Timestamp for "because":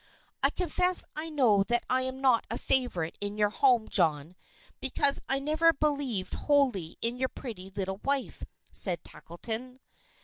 4.79-5.21